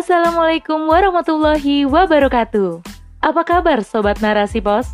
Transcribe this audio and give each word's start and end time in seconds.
Assalamualaikum 0.00 0.88
warahmatullahi 0.88 1.84
wabarakatuh. 1.84 2.80
Apa 3.20 3.44
kabar 3.44 3.84
Sobat 3.84 4.24
Narasi 4.24 4.64
Pos? 4.64 4.88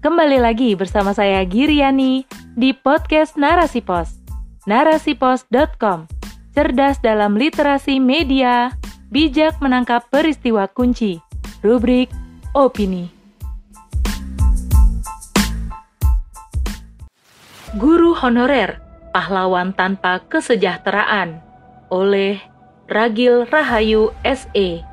Kembali 0.00 0.40
lagi 0.40 0.72
bersama 0.72 1.12
saya 1.12 1.44
Giriani 1.44 2.24
di 2.56 2.72
podcast 2.72 3.36
Narasi 3.36 3.84
Pos. 3.84 4.16
Narasipos.com 4.64 6.08
Cerdas 6.56 7.04
dalam 7.04 7.36
literasi 7.36 8.00
media, 8.00 8.72
bijak 9.12 9.60
menangkap 9.60 10.08
peristiwa 10.08 10.72
kunci. 10.72 11.20
Rubrik 11.60 12.08
Opini. 12.56 13.12
Guru 17.76 18.16
Honorer, 18.16 18.80
Pahlawan 19.12 19.76
Tanpa 19.76 20.24
Kesejahteraan 20.32 21.44
oleh 21.92 22.53
Ragil 22.84 23.48
Rahayu 23.48 24.12
SE. 24.28 24.84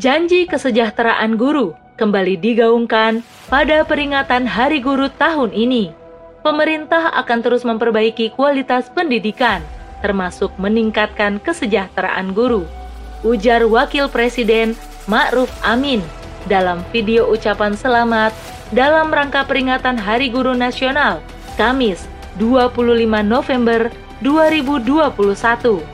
Janji 0.00 0.48
kesejahteraan 0.48 1.36
guru 1.36 1.76
kembali 2.00 2.40
digaungkan 2.40 3.20
pada 3.52 3.84
peringatan 3.84 4.48
Hari 4.48 4.80
Guru 4.80 5.12
tahun 5.12 5.52
ini. 5.52 5.92
Pemerintah 6.40 7.12
akan 7.20 7.44
terus 7.44 7.68
memperbaiki 7.68 8.32
kualitas 8.32 8.88
pendidikan, 8.88 9.60
termasuk 10.00 10.56
meningkatkan 10.56 11.36
kesejahteraan 11.36 12.32
guru. 12.32 12.64
Ujar 13.20 13.68
Wakil 13.68 14.08
Presiden 14.08 14.72
Ma'ruf 15.04 15.52
Amin 15.60 16.00
dalam 16.48 16.80
video 16.96 17.28
ucapan 17.28 17.76
selamat 17.76 18.32
dalam 18.72 19.12
rangka 19.12 19.44
peringatan 19.44 20.00
Hari 20.00 20.32
Guru 20.32 20.56
Nasional, 20.56 21.20
Kamis 21.60 22.08
25 22.40 23.04
November 23.20 23.92
2021. 24.24 25.93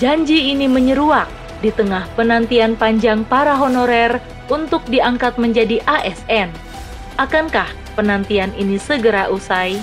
Janji 0.00 0.56
ini 0.56 0.64
menyeruak 0.64 1.28
di 1.60 1.68
tengah 1.68 2.08
penantian 2.16 2.72
panjang 2.72 3.20
para 3.20 3.52
honorer 3.52 4.16
untuk 4.48 4.80
diangkat 4.88 5.36
menjadi 5.36 5.76
ASN. 5.84 6.48
Akankah 7.20 7.68
penantian 8.00 8.48
ini 8.56 8.80
segera 8.80 9.28
usai? 9.28 9.76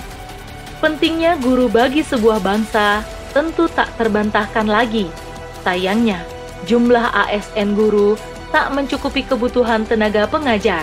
Pentingnya 0.82 1.38
guru 1.38 1.70
bagi 1.70 2.02
sebuah 2.02 2.42
bangsa 2.42 3.06
tentu 3.30 3.70
tak 3.70 3.94
terbantahkan 3.94 4.66
lagi. 4.66 5.06
Sayangnya, 5.62 6.18
jumlah 6.66 7.14
ASN 7.14 7.78
guru 7.78 8.18
tak 8.50 8.74
mencukupi 8.74 9.22
kebutuhan 9.22 9.86
tenaga 9.86 10.26
pengajar. 10.26 10.82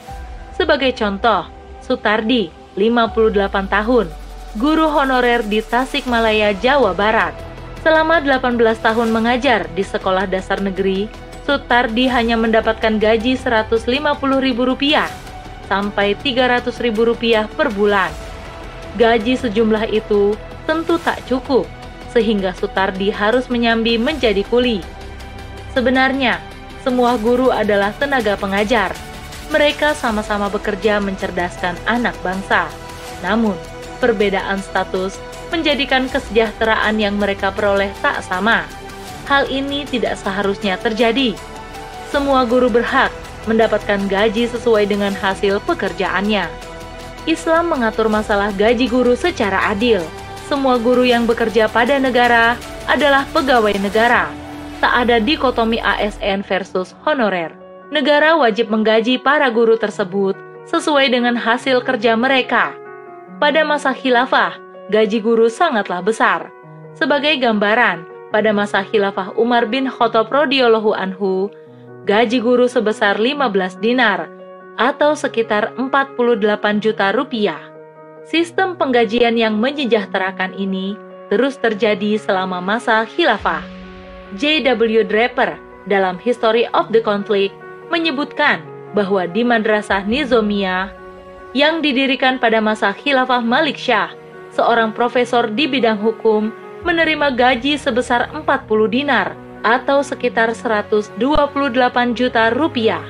Sebagai 0.56 0.96
contoh, 0.96 1.48
Sutardi, 1.84 2.50
58 2.80 3.68
tahun, 3.68 4.08
guru 4.56 4.88
honorer 4.88 5.44
di 5.44 5.60
Tasikmalaya, 5.60 6.56
Jawa 6.58 6.96
Barat. 6.96 7.36
Selama 7.84 8.24
18 8.24 8.80
tahun 8.80 9.12
mengajar 9.12 9.68
di 9.76 9.84
sekolah 9.84 10.24
dasar 10.24 10.64
negeri, 10.64 11.12
Sutardi 11.44 12.08
hanya 12.08 12.40
mendapatkan 12.40 12.96
gaji 12.96 13.36
Rp150.000 13.36 15.04
sampai 15.68 16.16
Rp300.000 16.16 17.52
per 17.52 17.68
bulan. 17.76 18.12
Gaji 18.96 19.36
sejumlah 19.36 19.92
itu 19.92 20.40
tentu 20.64 20.96
tak 21.02 21.20
cukup, 21.28 21.68
sehingga 22.16 22.56
Sutardi 22.56 23.12
harus 23.12 23.52
menyambi 23.52 24.00
menjadi 24.00 24.48
kuli. 24.48 24.80
Sebenarnya, 25.76 26.40
semua 26.84 27.16
guru 27.16 27.48
adalah 27.48 27.96
tenaga 27.96 28.36
pengajar. 28.36 28.92
Mereka 29.48 29.96
sama-sama 29.96 30.52
bekerja 30.52 31.00
mencerdaskan 31.00 31.80
anak 31.88 32.12
bangsa. 32.20 32.68
Namun, 33.24 33.56
perbedaan 34.04 34.60
status 34.60 35.16
menjadikan 35.48 36.12
kesejahteraan 36.12 37.00
yang 37.00 37.16
mereka 37.16 37.56
peroleh 37.56 37.88
tak 38.04 38.20
sama. 38.28 38.68
Hal 39.32 39.48
ini 39.48 39.88
tidak 39.88 40.20
seharusnya 40.20 40.76
terjadi. 40.76 41.40
Semua 42.12 42.44
guru 42.44 42.68
berhak 42.68 43.16
mendapatkan 43.48 44.04
gaji 44.12 44.52
sesuai 44.52 44.84
dengan 44.84 45.16
hasil 45.16 45.64
pekerjaannya. 45.64 46.52
Islam 47.24 47.72
mengatur 47.72 48.12
masalah 48.12 48.52
gaji 48.52 48.92
guru 48.92 49.16
secara 49.16 49.72
adil. 49.72 50.04
Semua 50.52 50.76
guru 50.76 51.08
yang 51.08 51.24
bekerja 51.24 51.72
pada 51.72 51.96
negara 51.96 52.60
adalah 52.92 53.24
pegawai 53.32 53.80
negara 53.80 54.43
tak 54.84 55.08
ada 55.08 55.24
dikotomi 55.24 55.80
ASN 55.80 56.44
versus 56.44 56.92
honorer. 57.08 57.56
Negara 57.88 58.36
wajib 58.36 58.68
menggaji 58.68 59.16
para 59.16 59.48
guru 59.48 59.80
tersebut 59.80 60.36
sesuai 60.68 61.08
dengan 61.08 61.40
hasil 61.40 61.80
kerja 61.88 62.20
mereka. 62.20 62.76
Pada 63.40 63.64
masa 63.64 63.96
khilafah, 63.96 64.60
gaji 64.92 65.24
guru 65.24 65.48
sangatlah 65.48 66.04
besar. 66.04 66.52
Sebagai 67.00 67.32
gambaran, 67.40 68.04
pada 68.36 68.52
masa 68.52 68.84
khilafah 68.84 69.32
Umar 69.40 69.72
bin 69.72 69.88
Khattab 69.88 70.28
radhiyallahu 70.28 70.92
anhu, 70.92 71.48
gaji 72.04 72.44
guru 72.44 72.68
sebesar 72.68 73.16
15 73.16 73.80
dinar 73.80 74.28
atau 74.76 75.16
sekitar 75.16 75.72
48 75.80 76.84
juta 76.84 77.16
rupiah. 77.16 77.62
Sistem 78.28 78.76
penggajian 78.76 79.40
yang 79.40 79.56
menyejahterakan 79.56 80.52
ini 80.60 81.00
terus 81.32 81.56
terjadi 81.56 82.20
selama 82.20 82.60
masa 82.60 83.08
khilafah. 83.08 83.73
J.W. 84.34 85.06
Draper 85.06 85.62
dalam 85.86 86.18
History 86.18 86.66
of 86.74 86.90
the 86.90 87.04
Conflict 87.04 87.54
menyebutkan 87.94 88.66
bahwa 88.98 89.30
di 89.30 89.46
Madrasah 89.46 90.06
Nizomiyah 90.10 90.90
yang 91.54 91.86
didirikan 91.86 92.42
pada 92.42 92.58
masa 92.58 92.90
khilafah 92.90 93.46
Malik 93.46 93.78
Shah, 93.78 94.10
seorang 94.54 94.90
profesor 94.94 95.46
di 95.50 95.70
bidang 95.70 96.02
hukum 96.02 96.50
menerima 96.82 97.30
gaji 97.38 97.78
sebesar 97.78 98.34
40 98.34 98.44
dinar 98.90 99.38
atau 99.62 100.02
sekitar 100.02 100.52
128 100.52 101.22
juta 102.18 102.50
rupiah. 102.52 103.06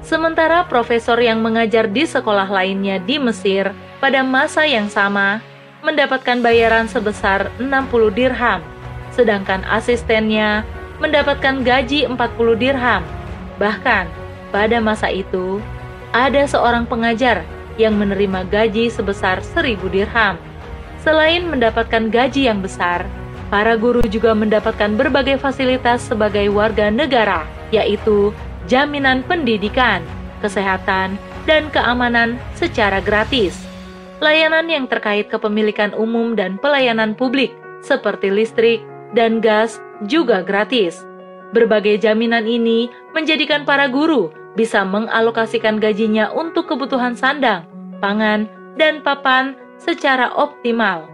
Sementara 0.00 0.64
profesor 0.64 1.20
yang 1.20 1.44
mengajar 1.44 1.88
di 1.88 2.08
sekolah 2.08 2.48
lainnya 2.48 2.96
di 3.00 3.20
Mesir 3.20 3.72
pada 4.00 4.24
masa 4.24 4.64
yang 4.64 4.88
sama 4.88 5.44
mendapatkan 5.84 6.40
bayaran 6.40 6.88
sebesar 6.88 7.52
60 7.60 8.16
dirham 8.16 8.60
sedangkan 9.20 9.60
asistennya 9.68 10.64
mendapatkan 10.96 11.60
gaji 11.60 12.08
40 12.08 12.16
dirham. 12.56 13.04
Bahkan, 13.60 14.08
pada 14.48 14.80
masa 14.80 15.12
itu, 15.12 15.60
ada 16.16 16.48
seorang 16.48 16.88
pengajar 16.88 17.44
yang 17.76 18.00
menerima 18.00 18.48
gaji 18.48 18.88
sebesar 18.88 19.44
1000 19.44 19.76
dirham. 19.92 20.40
Selain 21.04 21.44
mendapatkan 21.44 22.08
gaji 22.08 22.48
yang 22.48 22.64
besar, 22.64 23.04
para 23.52 23.76
guru 23.76 24.00
juga 24.08 24.32
mendapatkan 24.32 24.96
berbagai 24.96 25.36
fasilitas 25.36 26.00
sebagai 26.00 26.48
warga 26.48 26.88
negara, 26.88 27.44
yaitu 27.68 28.32
jaminan 28.68 29.20
pendidikan, 29.28 30.00
kesehatan, 30.40 31.20
dan 31.44 31.68
keamanan 31.72 32.40
secara 32.56 33.04
gratis. 33.04 33.56
Layanan 34.20 34.68
yang 34.68 34.84
terkait 34.84 35.32
kepemilikan 35.32 35.96
umum 35.96 36.36
dan 36.36 36.60
pelayanan 36.60 37.16
publik, 37.16 37.56
seperti 37.80 38.28
listrik, 38.28 38.84
dan 39.16 39.42
gas 39.42 39.82
juga 40.06 40.42
gratis. 40.44 41.02
Berbagai 41.50 41.98
jaminan 41.98 42.46
ini 42.46 42.86
menjadikan 43.10 43.66
para 43.66 43.90
guru 43.90 44.30
bisa 44.54 44.86
mengalokasikan 44.86 45.82
gajinya 45.82 46.30
untuk 46.30 46.70
kebutuhan 46.70 47.14
sandang, 47.18 47.66
pangan, 47.98 48.46
dan 48.78 49.02
papan 49.02 49.58
secara 49.78 50.30
optimal. 50.34 51.06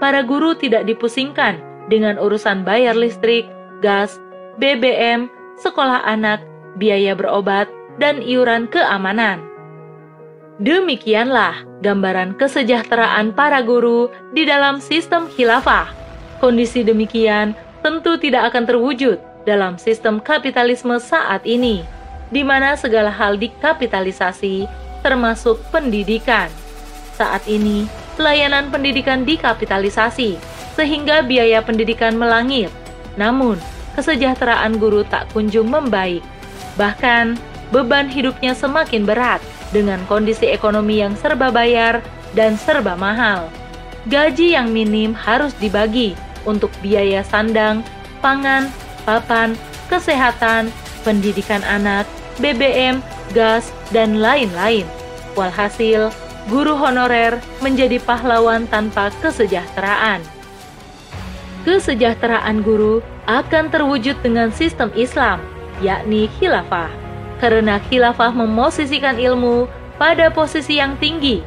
Para 0.00 0.24
guru 0.24 0.56
tidak 0.56 0.88
dipusingkan 0.88 1.60
dengan 1.92 2.16
urusan 2.16 2.64
bayar 2.64 2.96
listrik, 2.96 3.46
gas, 3.84 4.16
BBM, 4.56 5.28
sekolah 5.60 6.02
anak, 6.08 6.40
biaya 6.80 7.12
berobat, 7.12 7.68
dan 8.00 8.24
iuran 8.24 8.66
keamanan. 8.72 9.44
Demikianlah 10.62 11.64
gambaran 11.82 12.38
kesejahteraan 12.38 13.34
para 13.34 13.60
guru 13.64 14.08
di 14.30 14.46
dalam 14.46 14.78
sistem 14.78 15.26
khilafah. 15.26 16.01
Kondisi 16.42 16.82
demikian 16.82 17.54
tentu 17.86 18.18
tidak 18.18 18.50
akan 18.50 18.66
terwujud 18.66 19.22
dalam 19.46 19.78
sistem 19.78 20.18
kapitalisme 20.18 20.98
saat 20.98 21.46
ini, 21.46 21.86
di 22.34 22.42
mana 22.42 22.74
segala 22.74 23.14
hal 23.14 23.38
dikapitalisasi, 23.38 24.66
termasuk 25.06 25.62
pendidikan. 25.70 26.50
Saat 27.14 27.46
ini, 27.46 27.86
pelayanan 28.18 28.74
pendidikan 28.74 29.22
dikapitalisasi, 29.22 30.34
sehingga 30.74 31.22
biaya 31.22 31.62
pendidikan 31.62 32.18
melangit. 32.18 32.74
Namun, 33.14 33.54
kesejahteraan 33.94 34.82
guru 34.82 35.06
tak 35.06 35.30
kunjung 35.30 35.70
membaik. 35.70 36.26
Bahkan, 36.74 37.38
beban 37.70 38.10
hidupnya 38.10 38.58
semakin 38.58 39.06
berat 39.06 39.38
dengan 39.70 40.02
kondisi 40.10 40.50
ekonomi 40.50 41.06
yang 41.06 41.14
serba 41.14 41.54
bayar 41.54 42.02
dan 42.34 42.58
serba 42.58 42.98
mahal. 42.98 43.46
Gaji 44.10 44.58
yang 44.58 44.74
minim 44.74 45.14
harus 45.14 45.54
dibagi 45.62 46.18
untuk 46.44 46.70
biaya 46.80 47.22
sandang, 47.26 47.82
pangan, 48.20 48.70
papan, 49.04 49.54
kesehatan, 49.90 50.70
pendidikan 51.02 51.60
anak, 51.66 52.06
BBM, 52.40 53.04
gas, 53.36 53.74
dan 53.90 54.22
lain-lain. 54.22 54.86
Walhasil, 55.36 56.12
guru 56.48 56.74
honorer 56.74 57.38
menjadi 57.60 58.00
pahlawan 58.02 58.64
tanpa 58.68 59.12
kesejahteraan. 59.20 60.22
Kesejahteraan 61.62 62.66
guru 62.66 62.98
akan 63.30 63.70
terwujud 63.70 64.18
dengan 64.24 64.50
sistem 64.50 64.90
Islam, 64.98 65.38
yakni 65.78 66.26
khilafah. 66.38 66.90
Karena 67.38 67.78
khilafah 67.90 68.34
memosisikan 68.34 69.18
ilmu 69.18 69.66
pada 69.98 70.30
posisi 70.30 70.78
yang 70.78 70.98
tinggi. 70.98 71.42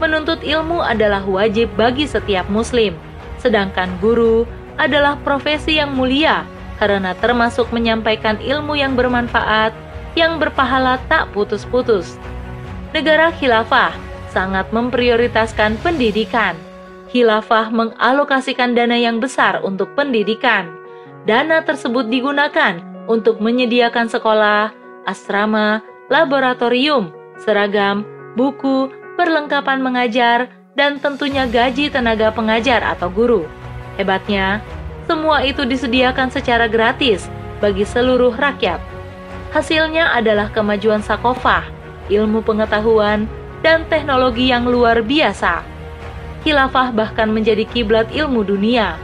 Menuntut 0.00 0.42
ilmu 0.44 0.84
adalah 0.84 1.22
wajib 1.24 1.72
bagi 1.78 2.04
setiap 2.04 2.44
muslim, 2.52 2.96
sedangkan 3.44 3.92
guru 4.00 4.48
adalah 4.80 5.20
profesi 5.20 5.76
yang 5.76 5.92
mulia 5.92 6.48
karena 6.80 7.12
termasuk 7.20 7.68
menyampaikan 7.70 8.40
ilmu 8.40 8.74
yang 8.74 8.96
bermanfaat 8.96 9.76
yang 10.16 10.40
berpahala 10.40 10.96
tak 11.12 11.28
putus-putus. 11.36 12.16
Negara 12.96 13.28
khilafah 13.36 13.92
sangat 14.32 14.70
memprioritaskan 14.72 15.76
pendidikan. 15.84 16.56
Khilafah 17.12 17.70
mengalokasikan 17.70 18.74
dana 18.74 18.98
yang 18.98 19.22
besar 19.22 19.62
untuk 19.62 19.94
pendidikan. 19.94 20.70
Dana 21.28 21.62
tersebut 21.62 22.10
digunakan 22.10 22.82
untuk 23.06 23.38
menyediakan 23.38 24.10
sekolah, 24.10 24.74
asrama, 25.06 25.82
laboratorium, 26.10 27.14
seragam, 27.38 28.02
buku, 28.34 28.90
perlengkapan 29.14 29.78
mengajar, 29.78 30.50
dan 30.74 30.98
tentunya 30.98 31.46
gaji 31.46 31.90
tenaga 31.90 32.30
pengajar 32.34 32.82
atau 32.82 33.10
guru. 33.10 33.46
Hebatnya, 33.94 34.58
semua 35.06 35.46
itu 35.46 35.62
disediakan 35.62 36.30
secara 36.34 36.66
gratis 36.66 37.30
bagi 37.62 37.86
seluruh 37.86 38.34
rakyat. 38.34 38.82
Hasilnya 39.54 40.10
adalah 40.10 40.50
kemajuan 40.50 40.98
sakofah, 40.98 41.62
ilmu 42.10 42.42
pengetahuan, 42.42 43.30
dan 43.62 43.86
teknologi 43.86 44.50
yang 44.50 44.66
luar 44.66 45.00
biasa. 45.00 45.62
Khilafah 46.42 46.92
bahkan 46.92 47.30
menjadi 47.30 47.64
kiblat 47.64 48.10
ilmu 48.12 48.44
dunia. 48.44 48.98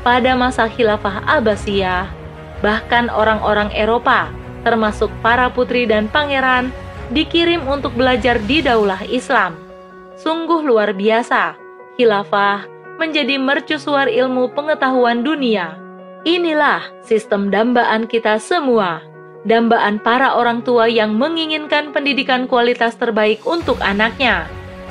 Pada 0.00 0.32
masa 0.32 0.66
khilafah 0.66 1.22
Abbasiyah, 1.28 2.08
bahkan 2.64 3.12
orang-orang 3.12 3.68
Eropa, 3.76 4.32
termasuk 4.64 5.12
para 5.20 5.52
putri 5.52 5.84
dan 5.84 6.08
pangeran, 6.08 6.72
dikirim 7.12 7.60
untuk 7.68 7.92
belajar 7.92 8.40
di 8.40 8.64
daulah 8.64 9.04
Islam. 9.04 9.69
Sungguh 10.20 10.60
luar 10.60 10.92
biasa, 10.92 11.56
khilafah 11.96 12.68
menjadi 13.00 13.40
mercusuar 13.40 14.04
ilmu 14.04 14.52
pengetahuan 14.52 15.24
dunia. 15.24 15.80
Inilah 16.28 16.84
sistem 17.00 17.48
dambaan 17.48 18.04
kita 18.04 18.36
semua 18.36 19.00
dambaan 19.48 19.96
para 19.96 20.36
orang 20.36 20.60
tua 20.60 20.84
yang 20.84 21.16
menginginkan 21.16 21.96
pendidikan 21.96 22.44
kualitas 22.44 22.96
terbaik 23.00 23.40
untuk 23.48 23.80
anaknya, 23.80 24.44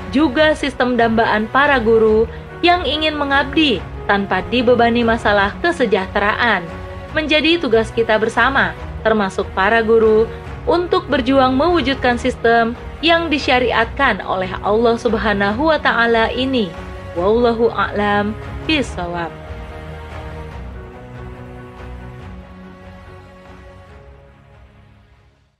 juga 0.09 0.57
sistem 0.57 0.97
dambaan 0.97 1.45
para 1.53 1.77
guru 1.77 2.25
yang 2.65 2.81
ingin 2.81 3.13
mengabdi 3.13 3.77
tanpa 4.09 4.41
dibebani 4.49 5.05
masalah 5.05 5.53
kesejahteraan. 5.61 6.65
Menjadi 7.13 7.61
tugas 7.61 7.93
kita 7.93 8.17
bersama, 8.17 8.73
termasuk 9.05 9.45
para 9.53 9.85
guru, 9.85 10.25
untuk 10.65 11.05
berjuang 11.09 11.53
mewujudkan 11.53 12.17
sistem 12.17 12.73
yang 12.99 13.31
disyariatkan 13.31 14.19
oleh 14.23 14.51
Allah 14.59 14.95
Subhanahu 14.99 15.71
wa 15.71 15.79
taala 15.79 16.27
ini. 16.35 16.67
Wallahu 17.15 17.71
a'lam 17.71 18.35
bishawab. 18.67 19.38